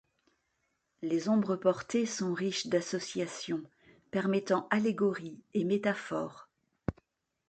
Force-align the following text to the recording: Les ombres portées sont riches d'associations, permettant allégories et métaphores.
Les 1.03 1.29
ombres 1.29 1.55
portées 1.55 2.07
sont 2.07 2.33
riches 2.33 2.65
d'associations, 2.65 3.61
permettant 4.09 4.65
allégories 4.71 5.39
et 5.53 5.63
métaphores. 5.63 6.49